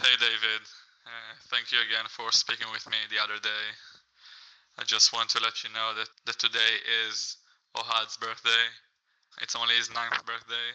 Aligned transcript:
Hey 0.00 0.16
David, 0.18 0.64
uh, 1.04 1.32
thank 1.52 1.72
you 1.72 1.78
again 1.84 2.06
for 2.08 2.32
speaking 2.32 2.66
with 2.72 2.88
me 2.88 2.96
the 3.10 3.22
other 3.22 3.36
day. 3.42 3.66
I 4.78 4.84
just 4.84 5.12
want 5.12 5.28
to 5.30 5.40
let 5.42 5.62
you 5.62 5.70
know 5.76 5.92
that, 5.94 6.08
that 6.24 6.38
today 6.38 6.72
is 7.06 7.36
Ohad's 7.76 8.16
birthday. 8.16 8.64
It's 9.42 9.54
only 9.56 9.74
his 9.76 9.92
ninth 9.92 10.24
birthday. 10.24 10.68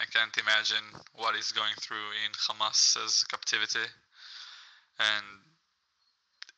I 0.00 0.04
can't 0.06 0.36
imagine 0.38 0.84
what 1.14 1.34
he's 1.34 1.50
going 1.52 1.74
through 1.80 2.14
in 2.24 2.30
Hamas's 2.46 3.24
captivity. 3.24 3.86
And 5.00 5.26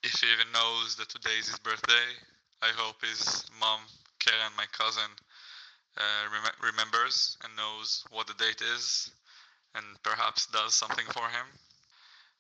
if 0.02 0.20
he 0.20 0.28
even 0.32 0.52
knows 0.52 0.96
that 0.96 1.08
today 1.08 1.38
is 1.40 1.48
his 1.48 1.58
birthday, 1.60 2.08
I 2.62 2.68
hope 2.76 3.00
his 3.00 3.44
mom, 3.60 3.80
Karen, 4.20 4.52
my 4.56 4.66
cousin, 4.76 5.10
uh, 5.96 6.24
rem- 6.32 6.72
remembers 6.72 7.38
and 7.42 7.56
knows 7.56 8.04
what 8.10 8.26
the 8.26 8.34
date 8.34 8.60
is 8.76 9.10
and 9.74 9.84
perhaps 10.02 10.46
does 10.46 10.74
something 10.74 11.06
for 11.12 11.28
him. 11.28 11.46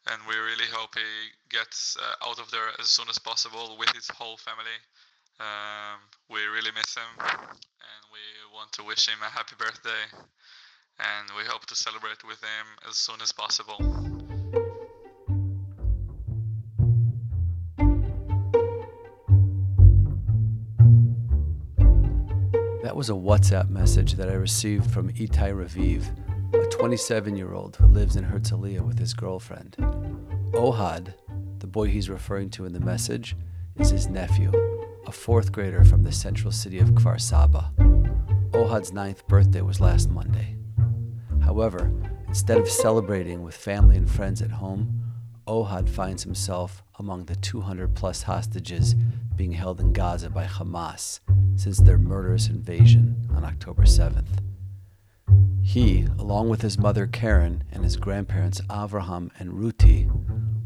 And 0.06 0.20
we 0.28 0.36
really 0.36 0.68
hope 0.70 0.94
he 0.94 1.32
gets 1.48 1.96
uh, 1.96 2.28
out 2.28 2.38
of 2.38 2.50
there 2.50 2.68
as 2.78 2.88
soon 2.88 3.08
as 3.08 3.18
possible 3.18 3.76
with 3.78 3.90
his 3.94 4.08
whole 4.08 4.36
family. 4.36 4.78
Um, 5.40 5.98
we 6.30 6.44
really 6.44 6.70
miss 6.76 6.94
him 6.94 7.10
and 7.18 8.02
we 8.12 8.20
want 8.54 8.72
to 8.72 8.84
wish 8.84 9.08
him 9.08 9.18
a 9.22 9.30
happy 9.30 9.56
birthday. 9.58 10.04
And 10.98 11.28
we 11.36 11.44
hope 11.44 11.66
to 11.66 11.74
celebrate 11.74 12.22
with 12.24 12.40
him 12.40 12.66
as 12.88 12.96
soon 12.96 13.20
as 13.22 13.32
possible. 13.32 13.78
That 22.84 22.94
was 22.94 23.08
a 23.10 23.14
WhatsApp 23.14 23.70
message 23.70 24.12
that 24.12 24.28
I 24.28 24.34
received 24.34 24.90
from 24.90 25.10
Itai 25.14 25.52
Raviv, 25.52 26.04
a 26.60 26.68
27 26.68 27.36
year 27.36 27.52
old 27.52 27.76
who 27.76 27.86
lives 27.86 28.16
in 28.16 28.24
Herzliya 28.24 28.80
with 28.80 28.98
his 28.98 29.14
girlfriend. 29.14 29.76
Ohad, 30.52 31.14
the 31.58 31.66
boy 31.66 31.88
he's 31.88 32.08
referring 32.08 32.50
to 32.50 32.64
in 32.64 32.72
the 32.72 32.80
message, 32.80 33.36
is 33.76 33.90
his 33.90 34.08
nephew, 34.08 34.52
a 35.06 35.12
fourth 35.12 35.50
grader 35.50 35.84
from 35.84 36.02
the 36.02 36.12
central 36.12 36.52
city 36.52 36.78
of 36.78 36.90
Kfar 36.90 37.20
Saba. 37.20 37.72
Ohad's 38.52 38.92
ninth 38.92 39.26
birthday 39.26 39.62
was 39.62 39.80
last 39.80 40.10
Monday. 40.10 40.56
However, 41.42 41.90
instead 42.28 42.58
of 42.58 42.68
celebrating 42.68 43.42
with 43.42 43.56
family 43.56 43.96
and 43.96 44.10
friends 44.10 44.40
at 44.40 44.52
home, 44.52 45.02
Ohad 45.46 45.88
finds 45.88 46.22
himself 46.22 46.82
among 46.98 47.24
the 47.24 47.36
200 47.36 47.94
plus 47.94 48.22
hostages 48.22 48.94
being 49.36 49.52
held 49.52 49.80
in 49.80 49.92
Gaza 49.92 50.30
by 50.30 50.44
Hamas 50.46 51.20
since 51.56 51.78
their 51.78 51.98
murderous 51.98 52.48
invasion 52.48 53.28
on 53.34 53.44
October 53.44 53.82
7th. 53.82 54.53
He, 55.64 56.06
along 56.18 56.50
with 56.50 56.60
his 56.60 56.78
mother 56.78 57.06
Karen 57.06 57.64
and 57.72 57.82
his 57.82 57.96
grandparents 57.96 58.60
Avraham 58.68 59.30
and 59.38 59.50
Ruti, 59.50 60.08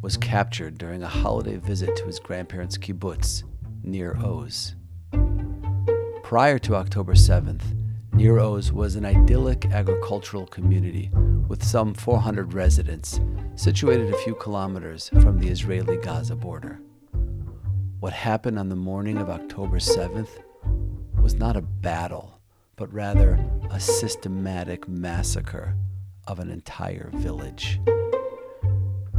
was 0.02 0.16
captured 0.16 0.76
during 0.76 1.02
a 1.02 1.08
holiday 1.08 1.56
visit 1.56 1.96
to 1.96 2.06
his 2.06 2.18
grandparents' 2.18 2.76
kibbutz 2.76 3.44
Nir 3.84 4.16
Oz. 4.18 4.74
Prior 6.24 6.58
to 6.58 6.74
October 6.74 7.14
7th, 7.14 7.62
Nir 8.12 8.40
Oz 8.40 8.72
was 8.72 8.96
an 8.96 9.06
idyllic 9.06 9.66
agricultural 9.66 10.46
community 10.46 11.10
with 11.46 11.64
some 11.64 11.94
400 11.94 12.52
residents, 12.52 13.20
situated 13.54 14.12
a 14.12 14.18
few 14.18 14.34
kilometers 14.34 15.08
from 15.22 15.38
the 15.38 15.48
Israeli 15.48 15.96
Gaza 15.96 16.34
border. 16.34 16.80
What 18.00 18.12
happened 18.12 18.58
on 18.58 18.68
the 18.68 18.76
morning 18.76 19.16
of 19.16 19.30
October 19.30 19.78
7th 19.78 20.42
was 21.22 21.34
not 21.34 21.56
a 21.56 21.62
battle, 21.62 22.40
but 22.76 22.92
rather 22.92 23.38
a 23.70 23.80
systematic 23.80 24.88
massacre 24.88 25.74
of 26.26 26.38
an 26.38 26.50
entire 26.50 27.10
village. 27.14 27.80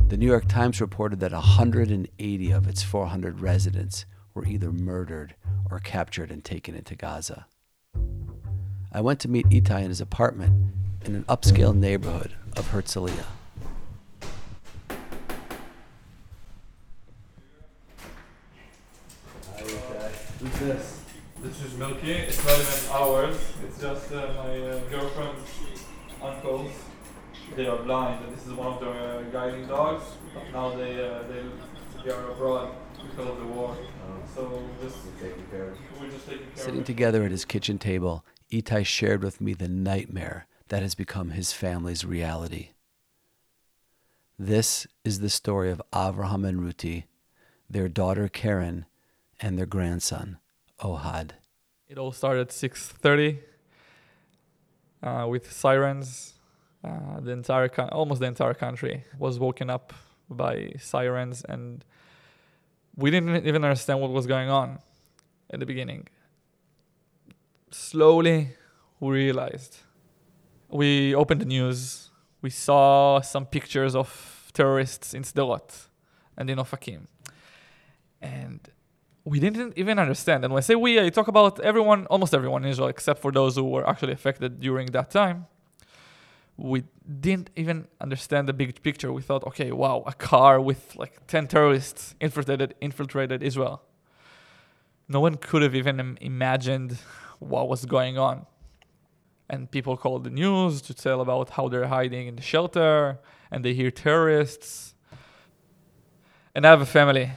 The 0.08 0.18
New 0.18 0.26
York 0.26 0.48
Times 0.48 0.82
reported 0.82 1.20
that 1.20 1.32
180 1.32 2.52
of 2.52 2.68
its 2.68 2.82
400 2.82 3.42
residents 3.42 4.06
were 4.34 4.46
either 4.46 4.72
murdered 4.72 5.36
or 5.70 5.80
captured 5.80 6.32
and 6.32 6.44
taken 6.44 6.76
into 6.76 6.96
Gaza. 6.96 7.46
I 8.92 9.02
went 9.02 9.20
to 9.20 9.28
meet 9.28 9.48
Itai 9.50 9.84
in 9.84 9.90
his 9.90 10.02
apartment 10.02 10.74
in 11.06 11.16
an 11.16 11.24
upscale 11.26 11.76
neighborhood 11.76 12.34
of 12.58 12.72
Herzliya. 12.72 13.26
Who's 20.40 20.60
this? 20.60 20.99
This 21.60 21.74
is 21.74 21.78
Milky. 21.78 22.14
It's 22.14 22.46
not 22.46 22.58
even 22.58 22.90
ours. 22.90 23.38
It's 23.66 23.82
just 23.82 24.14
uh, 24.14 24.32
my 24.38 24.62
uh, 24.62 24.80
girlfriend's 24.90 25.42
uncles. 26.24 26.72
They 27.54 27.68
are 27.68 27.84
blind, 27.84 28.24
and 28.24 28.34
this 28.34 28.48
is 28.48 28.54
one 28.54 28.68
of 28.68 28.80
their 28.80 28.94
uh, 28.94 29.24
guiding 29.24 29.68
dogs. 29.68 30.06
But 30.34 30.54
now 30.54 30.70
they 30.74 31.06
uh, 31.06 31.24
they 31.24 31.44
they 32.06 32.12
are 32.12 32.32
abroad 32.32 32.74
because 33.02 33.28
of 33.28 33.40
the 33.40 33.46
war. 33.46 33.76
So 34.34 34.64
just 34.82 34.96
we're 35.04 35.12
just 35.12 35.20
taking 35.20 35.46
care 35.52 35.74
Sitting 36.56 36.80
of 36.80 36.86
together 36.86 37.26
at 37.26 37.32
his 37.32 37.44
kitchen 37.44 37.78
table, 37.78 38.24
Itai 38.50 38.86
shared 38.86 39.22
with 39.22 39.42
me 39.42 39.54
the 39.54 39.68
nightmare 39.68 40.48
that 40.70 40.82
has 40.82 40.96
become 40.96 41.32
his 41.32 41.52
family's 41.52 42.06
reality. 42.06 42.70
This 44.38 44.88
is 45.04 45.20
the 45.20 45.30
story 45.30 45.72
of 45.72 45.82
Avraham 45.92 46.48
and 46.48 46.62
Ruti, 46.62 47.04
their 47.70 47.90
daughter 47.90 48.30
Karen, 48.30 48.86
and 49.42 49.58
their 49.58 49.66
grandson, 49.66 50.38
Ohad. 50.80 51.32
It 51.90 51.98
all 51.98 52.12
started 52.12 52.42
at 52.42 52.50
6:30 52.50 53.40
uh, 55.02 55.26
with 55.28 55.52
sirens. 55.52 56.36
Uh, 56.84 57.20
the 57.20 57.32
entire, 57.32 57.68
co- 57.68 57.90
almost 57.92 58.22
the 58.22 58.28
entire 58.28 58.54
country 58.54 59.06
was 59.18 59.40
woken 59.40 59.72
up 59.72 59.92
by 60.30 60.74
sirens, 60.78 61.44
and 61.50 61.84
we 62.96 63.10
didn't 63.10 63.48
even 63.48 63.64
understand 63.64 64.02
what 64.02 64.12
was 64.12 64.28
going 64.28 64.50
on 64.50 64.80
at 65.50 65.60
the 65.60 65.66
beginning. 65.66 66.08
Slowly, 67.72 68.50
we 69.00 69.10
realized. 69.10 69.78
We 70.70 71.16
opened 71.16 71.42
the 71.42 71.46
news. 71.46 72.12
We 72.44 72.52
saw 72.52 73.20
some 73.22 73.48
pictures 73.48 73.96
of 73.96 74.52
terrorists 74.54 75.16
in 75.16 75.24
Sderot 75.24 75.88
and 76.38 76.52
in 76.52 76.60
Ofakim, 76.60 77.08
and 78.22 78.60
we 79.30 79.40
didn't 79.40 79.74
even 79.78 80.00
understand. 80.00 80.44
And 80.44 80.52
when 80.52 80.62
I 80.64 80.66
say 80.70 80.74
we, 80.74 81.00
I 81.00 81.10
talk 81.10 81.28
about 81.28 81.60
everyone, 81.60 82.08
almost 82.08 82.34
everyone 82.34 82.64
in 82.64 82.72
Israel, 82.72 82.90
except 82.90 83.22
for 83.22 83.32
those 83.32 83.56
who 83.56 83.64
were 83.64 83.88
actually 83.88 84.14
affected 84.14 84.60
during 84.60 84.88
that 84.98 85.12
time. 85.12 85.46
We 86.58 86.84
didn't 87.26 87.52
even 87.56 87.88
understand 88.02 88.48
the 88.50 88.54
big 88.54 88.82
picture. 88.82 89.14
We 89.14 89.22
thought, 89.22 89.44
okay, 89.50 89.72
wow, 89.72 90.04
a 90.08 90.14
car 90.14 90.60
with 90.60 90.96
like 90.96 91.28
10 91.28 91.48
terrorists 91.48 92.16
infiltrated, 92.20 92.74
infiltrated 92.82 93.44
Israel. 93.44 93.84
No 95.08 95.20
one 95.20 95.36
could 95.36 95.62
have 95.62 95.76
even 95.76 96.18
imagined 96.20 96.98
what 97.38 97.70
was 97.70 97.86
going 97.86 98.18
on. 98.18 98.48
And 99.48 99.70
people 99.70 99.96
called 99.96 100.24
the 100.24 100.32
news 100.32 100.82
to 100.82 100.94
tell 100.96 101.22
about 101.22 101.52
how 101.52 101.68
they're 101.70 101.88
hiding 101.88 102.28
in 102.28 102.36
the 102.36 102.42
shelter 102.42 103.20
and 103.52 103.64
they 103.64 103.74
hear 103.76 103.92
terrorists. 103.92 104.96
And 106.56 106.66
I 106.66 106.72
have 106.72 106.82
a 106.82 106.92
family 107.00 107.32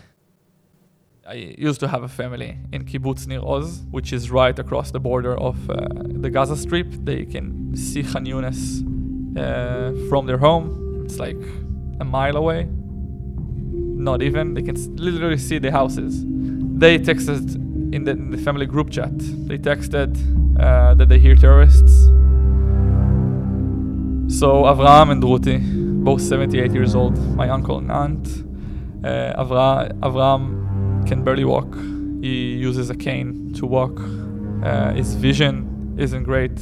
I 1.25 1.55
used 1.57 1.79
to 1.79 1.87
have 1.87 2.03
a 2.03 2.09
family 2.09 2.59
in 2.73 2.85
Kibbutz 2.85 3.29
Nir 3.29 3.39
Oz, 3.45 3.83
which 3.93 4.13
is 4.13 4.33
right 4.33 4.59
across 4.59 4.91
the 4.91 4.99
border 4.99 5.39
of 5.39 5.71
uh, 5.71 5.77
the 6.05 6.31
Gaza 6.31 6.57
Strip. 6.57 6.89
They 7.05 7.25
can 7.25 7.77
see 7.77 8.03
Khan 8.03 8.27
Yunis 8.27 8.83
uh, 9.39 10.09
from 10.09 10.27
their 10.27 10.39
home. 10.39 11.03
It's 11.05 11.21
like 11.21 11.41
a 12.01 12.05
mile 12.05 12.37
away. 12.37 12.67
Not 12.69 14.21
even. 14.21 14.55
They 14.55 14.63
can 14.63 14.75
literally 14.97 15.39
see 15.39 15.59
the 15.59 15.71
houses. 15.71 16.25
They 16.25 16.99
texted 16.99 17.55
in 17.95 18.03
the, 18.03 18.11
in 18.11 18.31
the 18.31 18.39
family 18.39 18.67
group 18.67 18.91
chat. 18.91 19.17
They 19.17 19.59
texted 19.59 20.19
uh, 20.59 20.95
that 20.95 21.09
they 21.09 21.21
hear 21.21 21.37
terrorists. 21.37 22.07
So 24.41 24.65
Avraham 24.65 25.13
and 25.13 25.23
Ruti, 25.23 26.03
both 26.03 26.21
78 26.21 26.73
years 26.73 26.97
old, 26.97 27.17
my 27.37 27.49
uncle 27.49 27.79
and 27.79 27.93
aunt. 27.93 28.27
Uh, 29.05 29.41
Avra- 29.41 29.93
Avraham 30.01 30.62
can 31.07 31.23
barely 31.25 31.45
walk. 31.45 31.75
He 32.21 32.55
uses 32.55 32.91
a 32.91 32.95
cane 32.95 33.53
to 33.55 33.67
walk. 33.67 34.01
Uh, 34.63 34.93
his 34.93 35.15
vision 35.15 35.97
isn't 35.99 36.25
great. 36.25 36.59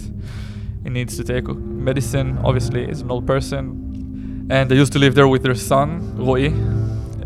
He 0.83 0.91
needs 0.91 1.17
to 1.17 1.25
take 1.25 1.47
medicine. 1.49 2.39
Obviously, 2.45 2.87
he's 2.87 3.03
an 3.03 3.11
old 3.11 3.27
person. 3.27 4.47
And 4.51 4.71
they 4.71 4.75
used 4.75 4.93
to 4.95 4.99
live 4.99 5.15
there 5.15 5.29
with 5.29 5.43
their 5.43 5.55
son, 5.55 6.17
Roy, 6.17 6.49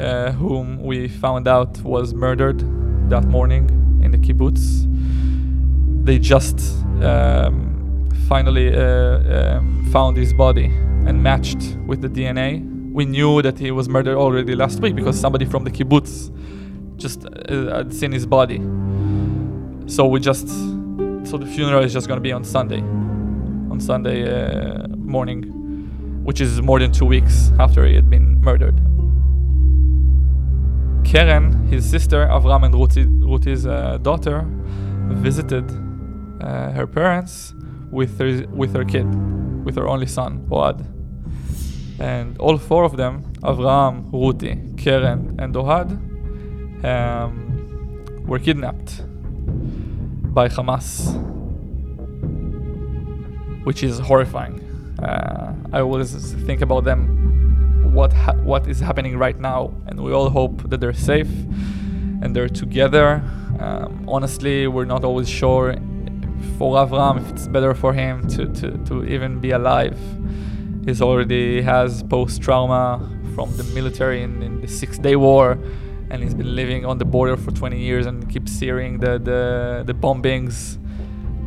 uh, 0.01 0.33
whom 0.33 0.83
we 0.83 1.09
found 1.09 1.49
out 1.49 1.81
was 1.83 2.13
murdered 2.13 2.61
that 3.09 3.25
morning 3.25 3.69
in 4.03 4.11
the 4.11 4.19
kibbutz. 4.19 4.85
They 6.05 6.19
just 6.19 6.59
um, 7.03 8.11
finally 8.29 8.75
uh, 8.75 9.57
um, 9.57 9.89
found 9.93 10.17
his 10.17 10.35
body 10.35 10.67
and 11.07 11.23
matched 11.23 11.77
with 11.87 12.03
the 12.03 12.09
DNA. 12.09 12.93
We 12.93 13.05
knew 13.05 13.43
that 13.43 13.59
he 13.59 13.71
was 13.71 13.89
murdered 13.89 14.17
already 14.17 14.55
last 14.55 14.81
week 14.81 14.95
because 14.95 15.19
somebody 15.19 15.45
from 15.45 15.65
the 15.65 15.71
kibbutz 15.71 16.31
just 16.97 17.27
uh, 17.27 17.77
had 17.77 17.93
seen 17.93 18.13
his 18.13 18.27
body. 18.27 18.59
So 19.87 20.07
we 20.07 20.21
just, 20.21 20.49
so 20.49 21.37
the 21.39 21.47
funeral 21.47 21.85
is 21.85 21.93
just 21.93 22.09
gonna 22.09 22.21
be 22.21 22.33
on 22.33 22.45
Sunday, 22.45 22.81
on 23.71 23.81
Sunday 23.81 24.25
uh, 24.25 24.89
morning, 24.89 25.43
which 26.25 26.41
is 26.41 26.63
more 26.63 26.79
than 26.79 26.93
two 26.93 27.07
weeks 27.07 27.53
after 27.59 27.85
he 27.85 27.95
had 27.95 28.09
been 28.09 28.41
murdered. 28.41 28.81
Keren, 31.05 31.67
his 31.69 31.89
sister, 31.89 32.27
Avram 32.27 32.65
and 32.65 32.75
Ruti, 32.75 33.07
Ruti's 33.21 33.67
uh, 33.67 33.99
daughter, 33.99 34.45
visited 35.09 35.71
uh, 36.41 36.73
her 36.73 36.87
parents 36.87 37.55
with 37.91 38.19
her, 38.19 38.47
with 38.49 38.75
her 38.75 38.85
kid, 38.85 39.07
with 39.65 39.77
her 39.77 39.87
only 39.87 40.07
son, 40.07 40.47
Ohad. 40.51 40.85
And 42.01 42.37
all 42.39 42.59
four 42.59 42.85
of 42.85 42.97
them, 42.97 43.23
Avram, 43.43 44.11
Ruti, 44.11 44.77
Keren, 44.77 45.37
and 45.39 45.55
Ohad, 45.55 46.14
um, 46.85 48.25
were 48.27 48.39
kidnapped 48.39 49.03
by 50.35 50.49
Hamas, 50.49 51.15
which 53.65 53.83
is 53.83 53.99
horrifying. 53.99 54.61
Uh, 55.03 55.55
I 55.73 55.81
always 55.81 56.33
think 56.47 56.61
about 56.61 56.85
them 56.85 57.93
what 57.93 58.13
ha- 58.13 58.37
what 58.43 58.67
is 58.67 58.81
happening 58.81 59.17
right 59.17 59.39
now, 59.39 59.73
and 59.87 60.01
we 60.01 60.13
all 60.13 60.31
hope 60.31 60.69
that 60.71 60.81
they're 60.81 60.93
safe 60.93 61.31
and 62.23 62.35
they're 62.35 62.49
together. 62.49 63.23
Um, 63.61 64.05
honestly, 64.09 64.67
we're 64.67 64.85
not 64.85 65.05
always 65.05 65.29
sure 65.29 65.75
for 66.59 66.77
Avram 66.77 67.21
if 67.21 67.31
it's 67.31 67.49
better 67.49 67.75
for 67.75 67.93
him 67.93 68.27
to, 68.29 68.47
to, 68.47 68.79
to 68.85 69.05
even 69.05 69.41
be 69.41 69.51
alive. 69.53 69.99
He's 70.85 71.01
already 71.01 71.63
has 71.63 72.03
post 72.03 72.43
trauma 72.43 73.09
from 73.35 73.57
the 73.57 73.65
military 73.65 74.23
in, 74.23 74.43
in 74.43 74.61
the 74.61 74.69
Six 74.69 74.99
Day 74.99 75.17
War, 75.17 75.59
and 76.11 76.23
he's 76.23 76.35
been 76.35 76.55
living 76.55 76.85
on 76.85 76.99
the 76.99 77.05
border 77.05 77.37
for 77.37 77.51
20 77.51 77.79
years 77.79 78.07
and 78.07 78.29
keeps 78.31 78.59
hearing 78.59 78.99
the 78.99 79.19
the, 79.19 79.85
the 79.87 79.95
bombings, 79.95 80.79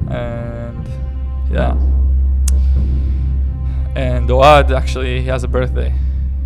and 0.10 0.88
yeah. 1.52 1.76
And 3.96 4.30
Ohad 4.30 4.72
actually 4.72 5.22
he 5.22 5.28
has 5.28 5.44
a 5.44 5.48
birthday 5.48 5.94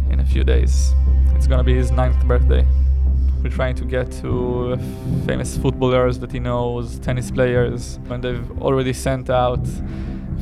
in 0.09 0.19
a 0.19 0.25
few 0.25 0.43
days. 0.43 0.93
It's 1.35 1.47
gonna 1.47 1.63
be 1.63 1.75
his 1.75 1.91
ninth 1.91 2.23
birthday. 2.25 2.65
We're 3.43 3.49
trying 3.49 3.75
to 3.75 3.85
get 3.85 4.11
to 4.21 4.77
famous 5.25 5.57
footballers 5.57 6.19
that 6.19 6.31
he 6.31 6.39
knows, 6.39 6.99
tennis 6.99 7.31
players, 7.31 7.99
and 8.09 8.23
they've 8.23 8.61
already 8.61 8.93
sent 8.93 9.29
out 9.29 9.63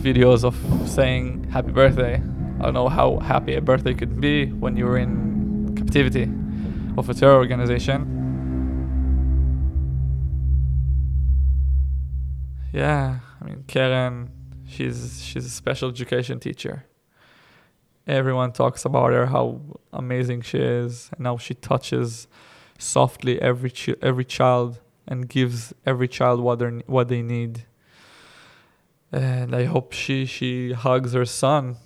videos 0.01 0.43
of 0.43 0.55
saying 0.87 1.45
happy 1.45 1.71
birthday. 1.71 2.15
I 2.59 2.63
don't 2.63 2.73
know 2.73 2.89
how 2.89 3.19
happy 3.19 3.55
a 3.55 3.61
birthday 3.61 3.93
could 3.93 4.19
be 4.19 4.47
when 4.47 4.75
you're 4.75 4.97
in 4.97 5.73
captivity 5.77 6.29
of 6.99 7.09
a 7.09 7.13
terror 7.13 7.37
organization. 7.37 7.99
Yeah, 12.73 13.19
I 13.41 13.45
mean 13.45 13.63
Karen, 13.67 14.29
she's 14.67 15.23
she's 15.23 15.45
a 15.45 15.49
special 15.49 15.89
education 15.89 16.39
teacher. 16.39 16.85
Everyone 18.05 18.51
talks 18.51 18.85
about 18.85 19.11
her 19.11 19.27
how 19.27 19.61
amazing 19.93 20.41
she 20.41 20.57
is 20.57 21.09
and 21.17 21.25
how 21.25 21.37
she 21.37 21.53
touches 21.53 22.27
softly 22.77 23.41
every 23.41 23.71
chi- 23.71 23.95
every 24.01 24.25
child 24.25 24.79
and 25.07 25.27
gives 25.27 25.73
every 25.85 26.07
child 26.07 26.41
what 26.41 26.59
they 26.59 26.69
what 26.85 27.07
they 27.07 27.21
need. 27.21 27.65
And 29.11 29.55
i 29.55 29.63
hope 29.65 29.93
she 29.93 30.27
she 30.27 30.73
hugs 30.73 31.13
her 31.13 31.25
son 31.25 31.77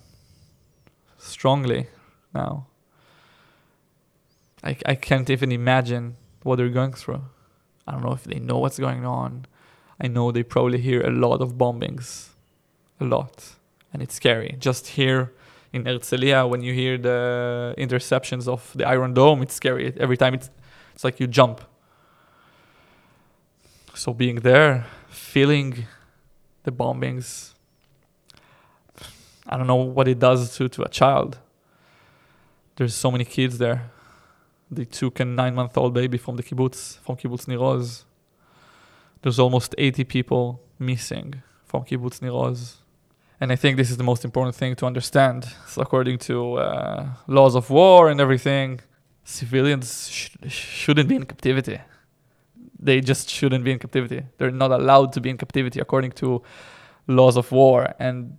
strongly 1.18 1.88
now 2.34 2.68
i 4.64 4.76
i 4.86 4.96
can't 4.96 5.30
even 5.30 5.52
imagine 5.52 6.16
what 6.44 6.58
they're 6.58 6.70
going 6.70 6.94
through 6.94 7.24
i 7.88 7.92
don't 7.92 8.04
know 8.04 8.14
if 8.14 8.24
they 8.24 8.40
know 8.40 8.58
what's 8.58 8.80
going 8.80 9.06
on 9.06 9.46
i 10.02 10.08
know 10.08 10.32
they 10.32 10.44
probably 10.44 10.80
hear 10.80 11.02
a 11.02 11.12
lot 11.12 11.42
of 11.42 11.54
bombings 11.54 12.30
a 13.00 13.06
lot 13.06 13.56
and 13.92 14.02
it's 14.02 14.16
scary 14.16 14.56
just 14.60 14.88
here 14.90 15.32
in 15.74 15.86
Herzliya, 15.86 16.48
when 16.48 16.62
you 16.62 16.72
hear 16.72 17.00
the 17.00 17.74
interceptions 17.80 18.48
of 18.48 18.72
the 18.76 18.88
Iron 18.88 19.16
Dome, 19.16 19.42
it's 19.42 19.56
scary. 19.56 19.92
Every 19.98 20.18
time 20.18 20.36
it's, 20.36 20.52
it's 20.94 21.04
like 21.04 21.20
you 21.20 21.26
jump. 21.26 21.62
So 23.96 24.14
being 24.14 24.38
there, 24.38 24.86
feeling 25.10 25.86
the 26.62 26.72
bombings, 26.72 27.54
I 29.48 29.58
don't 29.58 29.68
know 29.68 29.76
what 29.76 30.08
it 30.08 30.20
does 30.20 30.56
to, 30.58 30.70
to 30.70 30.84
a 30.84 30.90
child. 30.90 31.40
There's 32.76 32.94
so 32.94 33.10
many 33.12 33.26
kids 33.26 33.58
there. 33.58 33.92
They 34.72 34.86
took 34.86 35.20
a 35.20 35.26
nine 35.26 35.56
month 35.56 35.78
old 35.78 35.94
baby 35.94 36.18
from 36.18 36.36
the 36.36 36.44
kibbutz, 36.44 36.98
from 37.00 37.16
kibbutz 37.18 37.48
Nir 37.48 37.62
Oz. 37.62 38.06
There's 39.22 39.40
almost 39.40 39.76
80 39.78 40.04
people 40.06 40.62
missing 40.80 41.44
from 41.66 41.84
kibbutz 41.84 42.22
Nir 42.22 42.34
Oz 42.34 42.78
and 43.44 43.52
I 43.52 43.58
think 43.58 43.76
this 43.76 43.92
is 43.92 43.98
the 43.98 44.06
most 44.06 44.24
important 44.24 44.56
thing 44.56 44.74
to 44.78 44.86
understand. 44.86 45.46
So, 45.68 45.82
according 45.82 46.20
to 46.30 46.54
uh, 46.54 47.08
laws 47.28 47.56
of 47.56 47.70
war 47.70 48.10
and 48.10 48.22
everything, 48.22 48.80
civilians 49.26 50.10
sh- 50.10 50.30
shouldn't 50.48 51.10
be 51.10 51.16
in 51.16 51.26
captivity. 51.26 51.80
They 52.80 53.02
just 53.02 53.30
shouldn't 53.30 53.66
be 53.66 53.72
in 53.74 53.80
captivity. 53.80 54.24
They're 54.38 54.50
not 54.50 54.72
allowed 54.72 55.12
to 55.16 55.20
be 55.20 55.30
in 55.30 55.38
captivity 55.38 55.82
according 55.82 56.12
to 56.22 56.42
laws 57.08 57.36
of 57.36 57.52
war. 57.52 57.94
And 58.00 58.38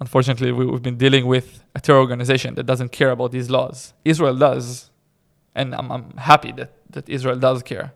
unfortunately, 0.00 0.52
we, 0.52 0.70
have 0.70 0.82
been 0.82 0.98
dealing 0.98 1.24
with 1.24 1.64
a 1.74 1.80
terror 1.80 2.00
organization 2.00 2.56
that 2.56 2.64
doesn't 2.64 2.92
care 2.92 3.10
about 3.12 3.32
these 3.32 3.48
laws. 3.48 3.94
Israel 4.04 4.36
does. 4.36 4.90
And 5.56 5.74
I'm, 5.74 5.90
I'm 5.90 6.06
happy 6.32 6.52
that, 6.52 6.70
that 6.90 7.08
Israel 7.08 7.38
does 7.48 7.62
care 7.62 7.88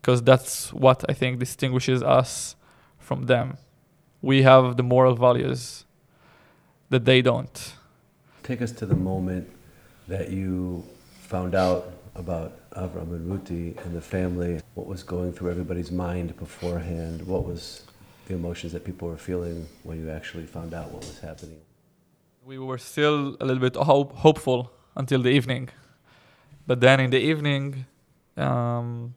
because 0.00 0.22
that's 0.22 0.72
what 0.72 0.98
I 1.08 1.14
think 1.14 1.38
distinguishes 1.38 2.02
us 2.02 2.56
from 2.98 3.26
them 3.32 3.56
we 4.24 4.42
have 4.42 4.78
the 4.78 4.82
moral 4.82 5.14
values 5.14 5.84
that 6.88 7.04
they 7.04 7.20
don't. 7.20 7.74
Take 8.42 8.62
us 8.62 8.72
to 8.72 8.86
the 8.86 8.96
moment 8.96 9.46
that 10.08 10.30
you 10.30 10.82
found 11.20 11.54
out 11.54 11.92
about 12.14 12.50
Avram 12.70 13.10
and 13.16 13.24
Ruti 13.30 13.64
and 13.84 13.94
the 13.94 14.00
family. 14.00 14.60
What 14.74 14.86
was 14.86 15.02
going 15.02 15.32
through 15.34 15.50
everybody's 15.50 15.92
mind 15.92 16.36
beforehand? 16.38 17.26
What 17.26 17.44
was 17.44 17.82
the 18.26 18.34
emotions 18.34 18.72
that 18.72 18.84
people 18.84 19.08
were 19.08 19.18
feeling 19.18 19.66
when 19.82 20.00
you 20.00 20.08
actually 20.10 20.46
found 20.46 20.72
out 20.72 20.90
what 20.90 21.02
was 21.02 21.18
happening? 21.18 21.60
We 22.46 22.58
were 22.58 22.78
still 22.78 23.36
a 23.40 23.44
little 23.44 23.60
bit 23.60 23.76
hope- 23.76 24.14
hopeful 24.16 24.72
until 24.96 25.20
the 25.22 25.30
evening. 25.30 25.68
But 26.66 26.80
then 26.80 27.00
in 27.00 27.10
the 27.10 27.18
evening, 27.18 27.86
um, 28.36 29.14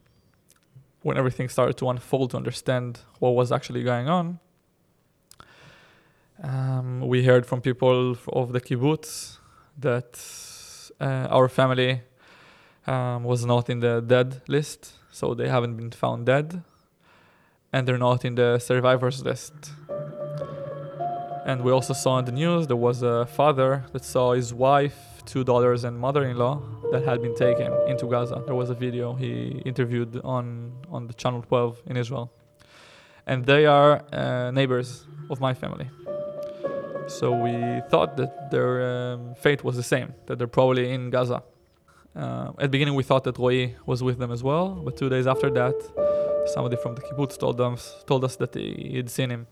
when 1.01 1.17
everything 1.17 1.49
started 1.49 1.77
to 1.77 1.89
unfold 1.89 2.31
to 2.31 2.37
understand 2.37 2.99
what 3.19 3.31
was 3.35 3.51
actually 3.51 3.83
going 3.83 4.09
on, 4.09 4.39
um, 6.43 7.01
we 7.01 7.23
heard 7.23 7.45
from 7.45 7.61
people 7.61 8.17
of 8.33 8.51
the 8.51 8.61
kibbutz 8.61 9.37
that 9.79 10.19
uh, 10.99 11.27
our 11.29 11.47
family 11.47 12.01
um, 12.85 13.23
was 13.23 13.45
not 13.45 13.69
in 13.69 13.79
the 13.79 14.01
dead 14.01 14.41
list, 14.47 14.93
so 15.11 15.33
they 15.33 15.47
haven't 15.47 15.77
been 15.77 15.91
found 15.91 16.25
dead, 16.25 16.61
and 17.71 17.87
they're 17.87 17.97
not 17.97 18.25
in 18.25 18.35
the 18.35 18.59
survivors 18.59 19.23
list. 19.23 19.53
And 21.45 21.61
we 21.61 21.71
also 21.71 21.93
saw 21.93 22.19
in 22.19 22.25
the 22.25 22.31
news 22.33 22.67
there 22.67 22.75
was 22.75 23.01
a 23.01 23.25
father 23.25 23.85
that 23.93 24.03
saw 24.03 24.33
his 24.33 24.53
wife, 24.53 25.16
two 25.27 25.43
daughters, 25.43 25.83
and 25.83 25.99
mother-in-law 25.99 26.55
that 26.91 27.03
had 27.03 27.21
been 27.21 27.35
taken 27.35 27.71
into 27.87 28.07
Gaza. 28.07 28.41
There 28.45 28.55
was 28.55 28.69
a 28.69 28.73
video 28.85 29.13
he 29.13 29.61
interviewed 29.71 30.19
on 30.23 30.45
on 30.89 31.07
the 31.07 31.13
channel 31.13 31.41
12 31.41 31.83
in 31.85 31.97
Israel, 31.97 32.31
and 33.25 33.45
they 33.45 33.65
are 33.65 33.91
uh, 34.11 34.49
neighbors 34.51 35.05
of 35.29 35.39
my 35.39 35.53
family. 35.53 35.89
So 37.07 37.31
we 37.31 37.53
thought 37.89 38.17
that 38.17 38.51
their 38.51 38.71
um, 38.91 39.35
fate 39.35 39.63
was 39.63 39.75
the 39.75 39.83
same, 39.83 40.13
that 40.25 40.37
they're 40.37 40.55
probably 40.59 40.91
in 40.91 41.09
Gaza. 41.09 41.41
Uh, 42.15 42.49
at 42.57 42.63
the 42.63 42.69
beginning, 42.69 42.95
we 42.95 43.03
thought 43.03 43.23
that 43.25 43.37
Roy 43.37 43.75
was 43.85 44.03
with 44.03 44.17
them 44.17 44.31
as 44.31 44.43
well, 44.43 44.69
but 44.83 44.97
two 44.97 45.07
days 45.07 45.27
after 45.27 45.49
that, 45.51 45.75
somebody 46.47 46.75
from 46.75 46.95
the 46.95 47.01
kibbutz 47.01 47.37
told 47.37 47.61
us, 47.61 48.03
told 48.05 48.23
us 48.25 48.35
that 48.37 48.55
he 48.55 48.93
had 48.95 49.09
seen 49.09 49.29
him. 49.29 49.47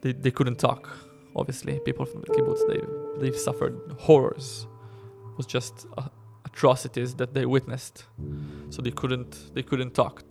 They, 0.00 0.12
they 0.12 0.30
couldn't 0.30 0.58
talk, 0.58 0.88
obviously. 1.36 1.78
People 1.80 2.04
from 2.04 2.22
the 2.22 2.28
kibbutz, 2.28 2.66
they, 2.68 2.80
they've 3.20 3.36
suffered 3.38 3.78
horrors. 3.98 4.66
It 5.30 5.36
was 5.36 5.46
just 5.46 5.86
uh, 5.96 6.08
atrocities 6.44 7.14
that 7.16 7.34
they 7.34 7.46
witnessed. 7.46 8.04
So 8.70 8.82
they 8.82 8.90
couldn't, 8.90 9.54
they 9.54 9.62
couldn't 9.62 9.94
talk 9.94 10.22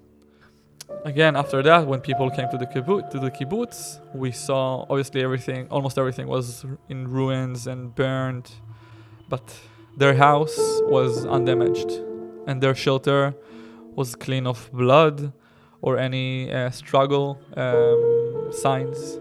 again 1.03 1.35
after 1.35 1.61
that 1.63 1.87
when 1.87 1.99
people 1.99 2.29
came 2.29 2.49
to 2.49 2.57
the 2.57 2.65
kibbutz 2.65 3.09
to 3.09 3.19
the 3.19 3.31
kibbutz 3.31 3.99
we 4.13 4.31
saw 4.31 4.85
obviously 4.89 5.21
everything 5.23 5.67
almost 5.69 5.97
everything 5.97 6.27
was 6.27 6.63
in 6.89 7.07
ruins 7.07 7.65
and 7.65 7.95
burned 7.95 8.51
but 9.27 9.55
their 9.97 10.13
house 10.13 10.57
was 10.83 11.25
undamaged 11.25 11.91
and 12.47 12.61
their 12.61 12.75
shelter 12.75 13.33
was 13.95 14.15
clean 14.15 14.45
of 14.45 14.69
blood 14.71 15.33
or 15.81 15.97
any 15.97 16.51
uh, 16.51 16.69
struggle 16.69 17.39
um, 17.57 18.51
signs 18.51 19.17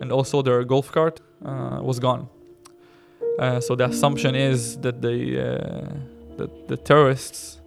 and 0.00 0.12
also 0.12 0.42
their 0.42 0.64
golf 0.64 0.90
cart 0.92 1.20
uh, 1.44 1.78
was 1.82 1.98
gone 1.98 2.28
uh, 3.38 3.60
so 3.60 3.74
the 3.74 3.84
assumption 3.84 4.34
is 4.34 4.78
that 4.78 5.02
the 5.02 5.18
uh, 5.38 6.36
that 6.38 6.68
the 6.68 6.76
terrorists 6.76 7.60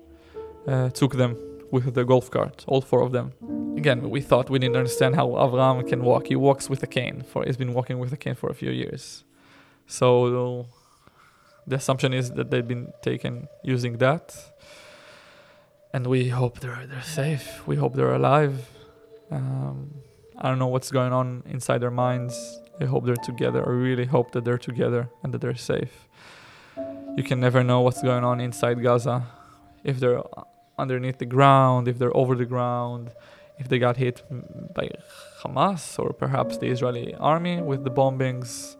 uh, 0.67 0.89
took 0.89 1.15
them 1.15 1.37
with 1.71 1.93
the 1.93 2.03
golf 2.03 2.31
cart, 2.31 2.65
all 2.67 2.81
four 2.81 3.01
of 3.01 3.11
them. 3.11 3.33
Again, 3.77 4.09
we 4.09 4.21
thought 4.21 4.49
we 4.49 4.57
didn't 4.57 4.77
understand 4.77 5.15
how 5.15 5.27
Avram 5.29 5.87
can 5.87 6.03
walk. 6.03 6.27
He 6.27 6.35
walks 6.35 6.69
with 6.69 6.81
a 6.81 6.87
cane. 6.87 7.23
For 7.31 7.43
he's 7.45 7.57
been 7.57 7.73
walking 7.73 7.99
with 7.99 8.11
a 8.11 8.17
cane 8.17 8.35
for 8.35 8.49
a 8.49 8.55
few 8.55 8.71
years. 8.71 9.23
So 9.85 10.67
the 11.67 11.75
assumption 11.75 12.13
is 12.13 12.31
that 12.31 12.49
they've 12.49 12.67
been 12.67 12.91
taken 13.03 13.47
using 13.63 13.97
that, 13.99 14.35
and 15.93 16.07
we 16.07 16.29
hope 16.29 16.61
they're 16.61 16.87
they're 16.87 17.03
safe. 17.03 17.67
We 17.67 17.75
hope 17.75 17.93
they're 17.95 18.15
alive. 18.15 18.67
Um, 19.29 20.01
I 20.41 20.47
don't 20.47 20.57
know 20.57 20.67
what's 20.67 20.89
going 20.89 21.11
on 21.11 21.43
inside 21.45 21.79
their 21.79 21.91
minds. 21.91 22.61
I 22.79 22.85
hope 22.85 23.05
they're 23.05 23.15
together. 23.17 23.61
I 23.67 23.71
really 23.71 24.05
hope 24.05 24.31
that 24.31 24.45
they're 24.45 24.57
together 24.57 25.09
and 25.21 25.33
that 25.33 25.41
they're 25.41 25.55
safe. 25.55 26.07
You 27.17 27.23
can 27.23 27.41
never 27.41 27.61
know 27.61 27.81
what's 27.81 28.01
going 28.01 28.23
on 28.23 28.39
inside 28.39 28.81
Gaza. 28.81 29.27
If 29.83 29.99
they're 29.99 30.21
underneath 30.77 31.17
the 31.17 31.25
ground, 31.25 31.89
if 31.89 31.99
they're 31.99 32.15
over 32.15 32.35
the 32.35 32.45
ground, 32.45 33.11
if 33.57 33.67
they 33.67 33.79
got 33.79 33.97
hit 33.97 34.23
by 34.73 34.89
Hamas 35.43 35.99
or 35.99 36.13
perhaps 36.13 36.57
the 36.57 36.67
Israeli 36.67 37.13
army 37.15 37.61
with 37.61 37.83
the 37.83 37.91
bombings. 37.91 38.77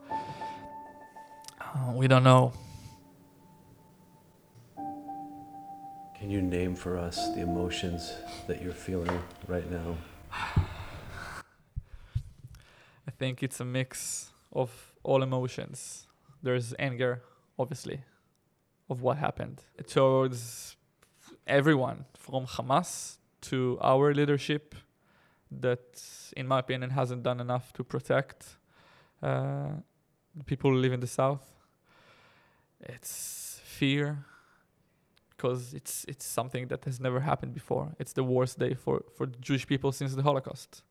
Uh, 1.60 1.92
we 1.94 2.08
don't 2.08 2.24
know. 2.24 2.54
Can 6.18 6.30
you 6.30 6.42
name 6.42 6.76
for 6.76 6.98
us 6.98 7.30
the 7.36 7.42
emotions 7.42 8.14
that 8.48 8.62
you're 8.62 8.74
feeling 8.74 9.22
right 9.48 9.70
now? 9.70 9.98
I 13.08 13.09
think 13.20 13.44
it's 13.44 13.60
a 13.60 13.66
mix 13.66 14.32
of 14.52 14.70
all 15.04 15.22
emotions. 15.22 16.08
There's 16.42 16.74
anger, 16.80 17.22
obviously, 17.58 18.00
of 18.90 19.02
what 19.02 19.18
happened 19.18 19.58
towards 19.86 20.78
everyone 21.46 22.06
from 22.16 22.46
Hamas 22.46 23.18
to 23.42 23.78
our 23.82 24.14
leadership 24.14 24.74
that, 25.52 26.02
in 26.38 26.48
my 26.48 26.60
opinion, 26.60 26.92
hasn't 26.92 27.24
done 27.24 27.40
enough 27.40 27.74
to 27.74 27.84
protect 27.84 28.58
uh, 29.22 29.72
the 30.36 30.44
people 30.46 30.72
who 30.72 30.78
live 30.78 30.94
in 30.94 31.02
the 31.02 31.08
South. 31.08 31.46
It's 32.80 33.60
fear 33.66 34.26
because 35.32 35.74
it's 35.74 36.06
it's 36.08 36.26
something 36.26 36.68
that 36.68 36.86
has 36.86 37.00
never 37.00 37.20
happened 37.20 37.54
before. 37.54 37.86
It's 38.00 38.14
the 38.14 38.24
worst 38.24 38.60
day 38.60 38.74
for, 38.74 39.04
for 39.16 39.26
the 39.26 39.38
Jewish 39.48 39.66
people 39.68 39.92
since 39.92 40.16
the 40.16 40.24
Holocaust. 40.24 40.84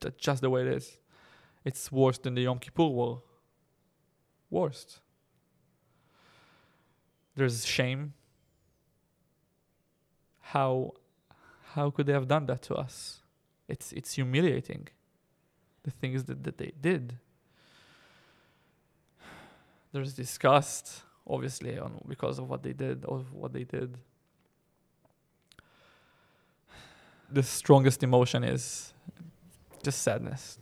That's 0.00 0.16
just 0.16 0.40
the 0.42 0.50
way 0.50 0.62
it 0.62 0.68
is. 0.68 0.98
It's 1.64 1.90
worse 1.90 2.18
than 2.18 2.34
the 2.34 2.42
Yom 2.42 2.58
Kippur 2.58 2.86
War. 2.86 3.22
Worst. 4.50 5.00
There's 7.36 7.64
shame. 7.64 8.14
How 10.40 10.94
how 11.74 11.90
could 11.90 12.06
they 12.06 12.12
have 12.12 12.26
done 12.26 12.46
that 12.46 12.62
to 12.62 12.74
us? 12.74 13.20
It's 13.68 13.92
it's 13.92 14.14
humiliating. 14.14 14.88
The 15.82 15.90
things 15.90 16.24
that, 16.24 16.42
that 16.44 16.58
they 16.58 16.72
did. 16.80 17.18
There's 19.92 20.14
disgust, 20.14 21.02
obviously, 21.26 21.78
on 21.78 22.00
because 22.06 22.38
of 22.38 22.48
what 22.48 22.62
they 22.62 22.72
did, 22.72 23.04
of 23.04 23.32
what 23.32 23.52
they 23.52 23.64
did. 23.64 23.98
The 27.30 27.42
strongest 27.42 28.02
emotion 28.02 28.42
is 28.42 28.92
just 29.88 30.02
sadness. 30.02 30.58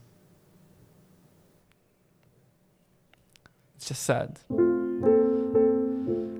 It's 3.75 3.87
just 3.91 4.03
sad. 4.03 4.39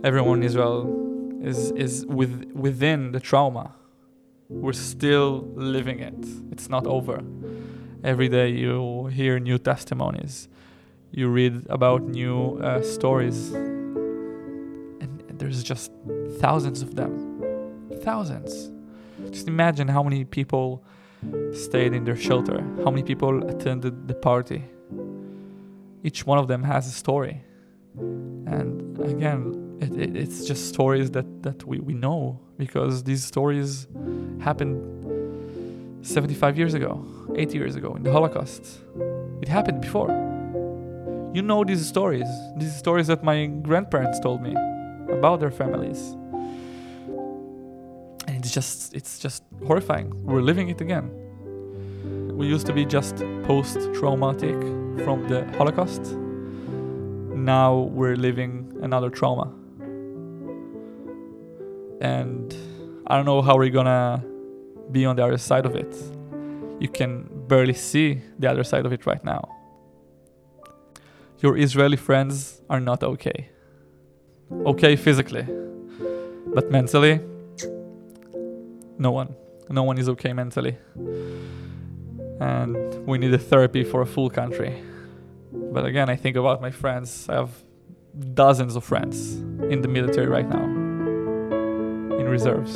Everyone 0.10 0.38
in 0.39 0.44
Israel 0.51 0.79
is 1.51 1.60
is 1.86 1.94
with 2.20 2.34
within 2.65 3.00
the 3.15 3.20
trauma 3.20 3.65
we're 4.50 4.74
still 4.74 5.46
living 5.56 6.00
it. 6.00 6.25
It's 6.53 6.70
not 6.70 6.88
over. 6.88 7.22
Every 8.03 8.29
day 8.29 8.50
you 8.50 9.08
hear 9.08 9.39
new 9.39 9.58
testimonies, 9.58 10.48
you 11.12 11.27
read 11.27 11.65
about 11.70 12.03
new 12.03 12.58
uh, 12.60 12.82
stories, 12.82 13.51
and 15.01 15.12
there's 15.39 15.63
just 15.63 15.91
thousands 16.39 16.82
of 16.82 16.96
them. 16.96 17.12
Thousands. 18.10 18.72
Just 19.32 19.48
imagine 19.48 19.88
how 19.89 20.03
many 20.03 20.24
people 20.24 20.84
stayed 21.54 21.94
in 21.94 22.04
their 22.04 22.16
shelter, 22.16 22.64
how 22.84 22.92
many 22.92 23.04
people 23.04 23.48
attended 23.50 24.08
the 24.08 24.14
party. 24.14 24.64
Each 26.04 26.26
one 26.26 26.38
of 26.38 26.48
them 26.48 26.64
has 26.64 26.88
a 26.88 26.92
story. 26.92 27.42
And 27.98 28.98
again, 29.00 29.78
it, 29.82 29.92
it, 29.98 30.16
it's 30.16 30.46
just 30.46 30.70
stories 30.70 31.12
that, 31.12 31.44
that 31.44 31.64
we, 31.66 31.80
we 31.80 31.94
know 31.94 32.40
because 32.58 33.04
these 33.04 33.24
stories 33.24 33.88
happened 34.40 36.06
75 36.06 36.58
years 36.58 36.74
ago, 36.74 37.06
80 37.36 37.58
years 37.58 37.76
ago 37.76 37.96
in 37.96 38.04
the 38.04 38.12
Holocaust. 38.12 38.80
It 39.42 39.48
happened 39.48 39.82
before. 39.82 40.10
You 41.34 41.42
know 41.42 41.64
these 41.64 41.86
stories, 41.86 42.28
these 42.58 42.76
stories 42.76 43.08
that 43.08 43.24
my 43.24 43.46
grandparents 43.46 44.20
told 44.20 44.42
me 44.42 44.56
about 45.12 45.40
their 45.40 45.52
families. 45.52 46.16
It's 48.38 48.51
just 48.51 48.94
it's 48.94 49.17
just 49.17 49.44
horrifying. 49.65 50.12
We're 50.24 50.41
living 50.41 50.70
it 50.70 50.79
again. 50.79 51.10
We 52.38 52.46
used 52.46 52.67
to 52.67 52.74
be 52.74 52.86
just 52.86 53.15
post 53.44 53.79
traumatic 53.96 54.60
from 55.03 55.27
the 55.27 55.46
Holocaust. 55.58 56.03
Now 57.36 57.79
we're 57.98 58.15
living 58.15 58.77
another 58.84 59.10
trauma 59.10 59.51
and 62.00 62.56
I 63.08 63.15
don't 63.15 63.25
know 63.25 63.41
how 63.41 63.58
we're 63.58 63.72
gonna 63.72 64.24
be 64.91 65.06
on 65.06 65.15
the 65.15 65.25
other 65.25 65.38
side 65.38 65.65
of 65.65 65.75
it. 65.75 65.96
You 66.79 66.89
can 66.89 67.27
barely 67.48 67.74
see 67.74 68.22
the 68.38 68.51
other 68.51 68.63
side 68.63 68.86
of 68.86 68.94
it 68.94 69.08
right 69.08 69.24
now. 69.24 69.50
Your 71.39 71.58
Israeli 71.58 71.98
friends 71.98 72.62
are 72.70 72.79
not 72.79 73.03
okay. 73.03 73.50
Okay 74.51 74.96
physically, 74.96 75.46
but 76.53 76.70
mentally, 76.70 77.20
no 78.98 79.12
one. 79.12 79.36
No 79.70 79.84
one 79.84 79.98
is 79.98 80.10
okay 80.10 80.34
mentally. 80.34 80.77
And 82.39 83.06
we 83.06 83.18
need 83.18 83.34
a 83.34 83.38
therapy 83.38 83.84
for 83.84 84.01
a 84.01 84.06
full 84.06 84.30
country. 84.30 84.82
But 85.51 85.86
again, 85.86 86.10
I 86.10 86.16
think 86.16 86.36
about 86.36 86.62
my 86.62 86.72
friends. 86.72 87.27
I 87.30 87.36
have 87.36 87.51
dozens 88.34 88.75
of 88.75 88.84
friends 88.84 89.36
in 89.70 89.82
the 89.82 89.88
military 89.88 90.27
right 90.27 90.48
now 90.48 90.63
in 90.63 92.27
reserves. 92.27 92.75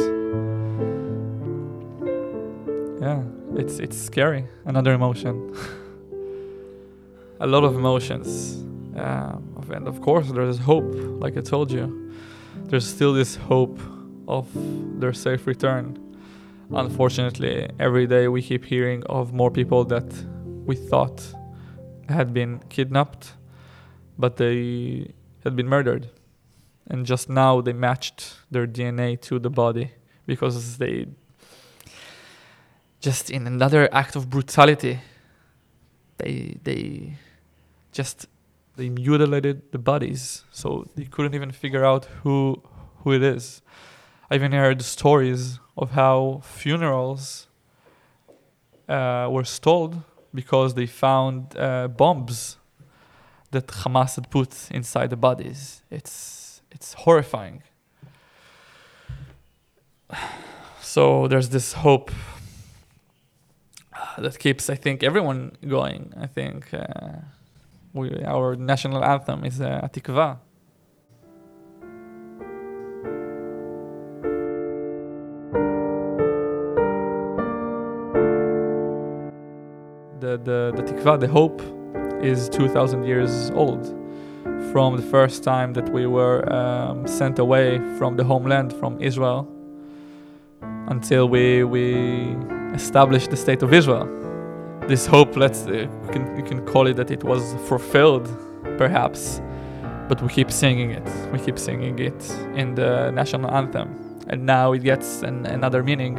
Yeah, 3.02 3.24
it's 3.56 3.80
it's 3.80 3.98
scary. 3.98 4.48
Another 4.66 4.94
emotion. 4.94 5.56
a 7.40 7.48
lot 7.48 7.64
of 7.64 7.76
emotions. 7.76 8.64
Um, 8.96 9.52
and 9.72 9.88
of 9.88 10.02
course, 10.02 10.30
there's 10.32 10.60
hope. 10.60 10.94
Like 11.24 11.38
I 11.38 11.42
told 11.42 11.72
you, 11.72 12.12
there's 12.66 12.88
still 12.88 13.14
this 13.14 13.36
hope 13.36 13.80
of 14.28 14.48
their 15.00 15.14
safe 15.14 15.48
return. 15.48 16.11
Unfortunately, 16.74 17.70
every 17.80 18.08
day 18.08 18.28
we 18.30 18.42
keep 18.42 18.64
hearing 18.64 19.04
of 19.10 19.34
more 19.34 19.52
people 19.52 19.84
that 19.86 20.10
we 20.66 20.76
thought 20.76 21.22
had 22.08 22.34
been 22.34 22.60
kidnapped, 22.70 23.34
but 24.18 24.38
they 24.38 25.14
had 25.44 25.56
been 25.56 25.68
murdered. 25.68 26.10
And 26.88 27.06
just 27.06 27.30
now 27.30 27.62
they 27.62 27.74
matched 27.74 28.36
their 28.50 28.66
DNA 28.66 29.20
to 29.22 29.38
the 29.38 29.50
body 29.50 29.92
because 30.26 30.78
they 30.78 31.08
just 33.02 33.30
in 33.30 33.48
another 33.48 33.90
act 33.92 34.16
of 34.16 34.30
brutality 34.30 35.00
they 36.20 36.58
they 36.64 37.18
just 37.92 38.28
they 38.76 38.90
mutilated 38.90 39.72
the 39.72 39.80
bodies 39.80 40.46
so 40.52 40.86
they 40.96 41.06
couldn't 41.06 41.34
even 41.34 41.52
figure 41.52 41.84
out 41.84 42.06
who 42.24 42.62
who 43.00 43.12
it 43.12 43.24
is. 43.24 43.62
I 44.30 44.36
even 44.36 44.52
heard 44.52 44.82
stories 44.82 45.60
of 45.78 45.92
how 45.92 46.42
funerals 46.44 47.48
uh, 48.88 49.28
were 49.32 49.44
stalled 49.44 50.02
because 50.34 50.74
they 50.74 50.86
found 50.86 51.56
uh, 51.58 51.88
bombs 51.88 52.58
that 53.52 53.68
hamas 53.68 54.16
had 54.16 54.30
put 54.30 54.72
inside 54.72 55.10
the 55.10 55.18
bodies 55.18 55.82
it's 55.90 56.62
it's 56.72 56.94
horrifying. 56.94 57.64
So 60.84 61.28
there's 61.28 61.50
this 61.50 61.74
hope 61.74 62.12
that 64.18 64.38
keeps, 64.40 64.70
I 64.70 64.76
think, 64.76 65.04
everyone 65.04 65.54
going. 65.66 66.14
I 66.20 66.28
think 66.28 66.74
uh, 66.74 67.20
we, 67.94 68.24
our 68.26 68.56
national 68.56 69.04
anthem 69.04 69.46
is 69.46 69.62
uh, 69.62 69.80
Hatikvah. 69.84 70.38
The, 80.38 80.72
the, 80.74 80.84
tikva, 80.84 81.20
the 81.20 81.28
hope, 81.28 81.62
is 82.24 82.48
2,000 82.48 83.04
years 83.04 83.50
old 83.52 83.86
from 84.72 84.96
the 84.96 85.04
first 85.04 85.44
time 85.44 85.74
that 85.74 85.92
we 85.92 86.06
were 86.06 86.50
um, 86.54 87.06
sent 87.06 87.38
away 87.38 87.80
from 87.98 88.16
the 88.16 88.24
homeland, 88.24 88.72
from 88.72 89.02
Israel, 89.02 89.46
until 90.88 91.28
we 91.28 91.66
we 91.66 92.38
established 92.74 93.30
the 93.30 93.36
state 93.36 93.62
of 93.62 93.74
Israel. 93.74 94.08
This 94.88 95.06
hope, 95.06 95.36
let's 95.36 95.68
uh, 95.68 95.72
you, 95.72 96.10
can, 96.14 96.38
you 96.38 96.44
can 96.44 96.66
call 96.66 96.88
it 96.88 96.96
that 96.96 97.12
it 97.12 97.26
was 97.26 97.54
fulfilled, 97.68 98.30
perhaps, 98.78 99.42
but 100.08 100.22
we 100.22 100.30
keep 100.30 100.50
singing 100.50 100.92
it. 100.92 101.10
We 101.34 101.40
keep 101.40 101.60
singing 101.60 102.00
it 102.00 102.32
in 102.56 102.76
the 102.76 103.12
national 103.12 103.52
anthem, 103.52 103.90
and 104.28 104.46
now 104.46 104.72
it 104.72 104.84
gets 104.84 105.24
an, 105.24 105.46
another 105.46 105.84
meaning. 105.84 106.16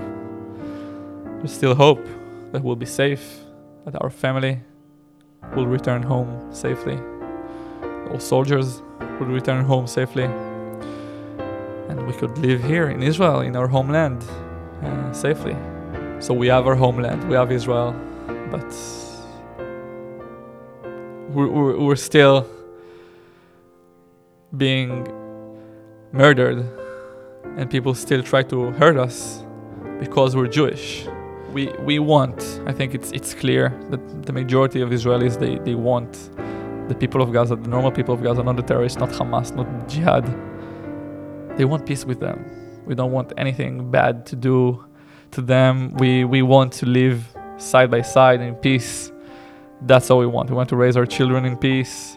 There's 1.39 1.55
still 1.55 1.75
hope 1.75 2.07
that 2.53 2.63
we'll 2.63 2.77
be 2.77 2.85
safe, 2.85 3.42
that 3.85 4.01
our 4.01 4.11
family 4.11 4.61
will 5.57 5.67
return 5.67 6.03
home 6.03 6.53
safely, 6.53 6.99
all 8.11 8.21
soldiers 8.21 8.83
will 9.19 9.27
return 9.27 9.65
home 9.65 9.87
safely, 9.87 10.25
and 11.89 12.07
we 12.07 12.13
could 12.13 12.37
live 12.39 12.63
here 12.63 12.89
in 12.89 13.03
Israel, 13.03 13.41
in 13.41 13.57
our 13.57 13.67
homeland, 13.67 14.25
uh, 14.83 15.13
safely. 15.13 15.57
So 16.21 16.33
we 16.35 16.47
have 16.49 16.67
our 16.67 16.77
homeland, 16.77 17.29
we 17.29 17.35
have 17.35 17.51
Israel, 17.51 17.95
but 18.51 18.73
we're, 21.35 21.49
we're, 21.49 21.79
we're 21.79 21.97
still 21.97 22.47
being 24.57 25.09
murdered, 26.13 26.65
and 27.57 27.71
people 27.71 27.95
still 27.95 28.23
try 28.23 28.43
to 28.45 28.71
hurt 28.73 28.97
us 28.97 29.45
because 29.99 30.37
we're 30.37 30.47
Jewish. 30.47 31.07
We, 31.53 31.69
we 31.81 31.99
want, 31.99 32.61
I 32.67 32.73
think 32.73 32.95
it's, 32.95 33.13
it's 33.13 33.35
clear 33.35 33.79
that 33.91 34.27
the 34.27 34.33
majority 34.33 34.81
of 34.81 34.91
Israelis, 34.91 35.39
they, 35.39 35.59
they 35.59 35.75
want 35.75 36.31
the 36.89 36.95
people 36.95 37.21
of 37.21 37.33
Gaza, 37.33 37.57
the 37.57 37.69
normal 37.69 37.91
people 37.93 38.15
of 38.15 38.23
Gaza, 38.23 38.43
not 38.43 38.57
the 38.57 38.63
terrorists, 38.63 38.99
not 38.99 39.11
Hamas, 39.11 39.55
not 39.55 39.89
jihad. 39.89 40.25
They 41.59 41.65
want 41.67 41.87
peace 41.87 42.05
with 42.05 42.21
them. 42.21 42.45
We 42.87 42.95
don't 42.95 43.13
want 43.13 43.33
anything 43.37 43.91
bad 43.91 44.25
to 44.27 44.37
do 44.37 44.85
to 45.33 45.43
them. 45.43 45.95
We, 45.95 46.25
we 46.25 46.43
want 46.43 46.73
to 46.75 46.87
live 46.87 47.27
side 47.59 47.91
by 47.91 48.03
side 48.03 48.41
in 48.41 48.55
peace. 48.57 49.13
That's 49.83 50.11
all 50.11 50.19
we 50.19 50.27
want. 50.27 50.51
We 50.51 50.57
want 50.57 50.69
to 50.71 50.77
raise 50.77 50.97
our 50.97 51.07
children 51.07 51.45
in 51.45 51.57
peace. 51.57 52.17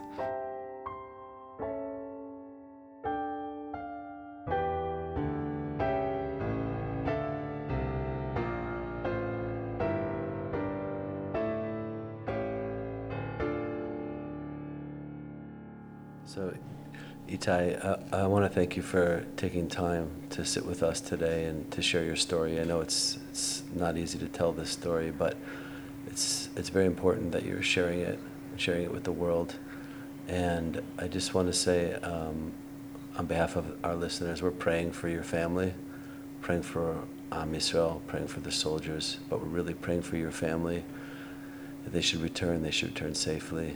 Uh, 17.48 17.98
I 18.12 18.26
want 18.26 18.44
to 18.44 18.50
thank 18.50 18.76
you 18.76 18.82
for 18.82 19.24
taking 19.38 19.68
time 19.68 20.10
to 20.32 20.44
sit 20.44 20.66
with 20.66 20.82
us 20.82 21.00
today 21.00 21.46
and 21.46 21.70
to 21.72 21.82
share 21.82 22.04
your 22.04 22.16
story. 22.16 22.60
I 22.60 22.64
know 22.64 22.82
it's 22.82 23.20
it's 23.30 23.62
not 23.76 23.98
easy 23.98 24.18
to 24.18 24.28
tell 24.28 24.52
this 24.52 24.72
story, 24.72 25.12
but 25.12 25.38
it's 26.08 26.50
it's 26.56 26.70
very 26.70 26.88
important 26.88 27.32
that 27.34 27.46
you're 27.46 27.62
sharing 27.62 28.00
it, 28.00 28.20
sharing 28.58 28.84
it 28.84 28.92
with 28.92 29.04
the 29.04 29.12
world. 29.12 29.58
And 30.28 30.82
I 30.98 31.08
just 31.08 31.36
want 31.36 31.48
to 31.48 31.54
say, 31.54 31.94
um, 31.96 32.52
on 33.16 33.28
behalf 33.28 33.58
of 33.58 33.78
our 33.84 33.96
listeners, 33.96 34.42
we're 34.42 34.50
praying 34.50 34.94
for 34.94 35.08
your 35.08 35.24
family, 35.24 35.76
praying 36.42 36.64
for 36.64 36.98
Am 37.32 37.54
Yisrael, 37.54 38.02
praying 38.08 38.28
for 38.28 38.40
the 38.40 38.52
soldiers, 38.52 39.20
but 39.30 39.40
we're 39.40 39.46
really 39.46 39.76
praying 39.76 40.02
for 40.02 40.18
your 40.18 40.32
family 40.32 40.84
that 41.84 41.94
they 41.94 42.02
should 42.02 42.22
return, 42.22 42.64
they 42.64 42.72
should 42.72 42.90
return 42.90 43.14
safely, 43.14 43.76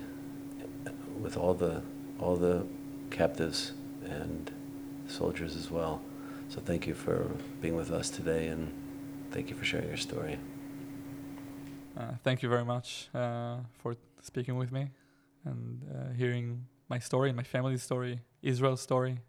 with 1.21 1.37
all 1.37 1.53
the 1.53 1.83
all 2.19 2.35
the 2.35 2.65
captives 3.09 3.73
and 4.03 4.51
soldiers 5.07 5.55
as 5.55 5.69
well. 5.69 6.01
So 6.49 6.61
thank 6.61 6.87
you 6.87 6.93
for 6.93 7.29
being 7.61 7.75
with 7.75 7.91
us 7.91 8.09
today 8.09 8.47
and 8.47 8.71
thank 9.31 9.49
you 9.49 9.55
for 9.55 9.65
sharing 9.65 9.87
your 9.87 9.97
story. 9.97 10.39
Uh, 11.97 12.13
thank 12.23 12.41
you 12.41 12.49
very 12.49 12.65
much 12.65 13.09
uh, 13.13 13.57
for 13.79 13.95
speaking 14.21 14.57
with 14.57 14.71
me 14.71 14.89
and 15.45 15.81
uh, 15.93 16.13
hearing 16.13 16.65
my 16.89 16.99
story, 16.99 17.31
my 17.33 17.43
family's 17.43 17.83
story, 17.83 18.21
Israel's 18.41 18.81
story. 18.81 19.19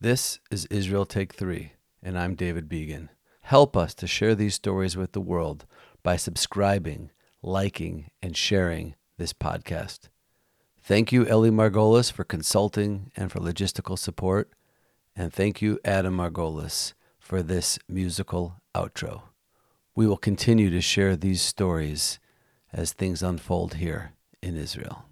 This 0.00 0.38
is 0.50 0.66
Israel 0.66 1.04
Take 1.04 1.34
3, 1.34 1.72
and 2.02 2.18
I'm 2.18 2.34
David 2.34 2.68
Began. 2.68 3.10
Help 3.42 3.76
us 3.76 3.94
to 3.96 4.06
share 4.06 4.34
these 4.34 4.54
stories 4.54 4.96
with 4.96 5.12
the 5.12 5.20
world 5.20 5.66
by 6.02 6.16
subscribing, 6.16 7.10
liking, 7.42 8.10
and 8.22 8.36
sharing 8.36 8.94
this 9.18 9.32
podcast. 9.32 10.08
Thank 10.90 11.12
you, 11.12 11.24
Ellie 11.28 11.52
Margolis, 11.52 12.10
for 12.10 12.24
consulting 12.24 13.12
and 13.16 13.30
for 13.30 13.38
logistical 13.38 13.96
support. 13.96 14.50
And 15.14 15.32
thank 15.32 15.62
you, 15.62 15.78
Adam 15.84 16.16
Margolis, 16.16 16.94
for 17.20 17.44
this 17.44 17.78
musical 17.88 18.56
outro. 18.74 19.22
We 19.94 20.08
will 20.08 20.16
continue 20.16 20.68
to 20.68 20.80
share 20.80 21.14
these 21.14 21.42
stories 21.42 22.18
as 22.72 22.92
things 22.92 23.22
unfold 23.22 23.74
here 23.74 24.14
in 24.42 24.56
Israel. 24.56 25.04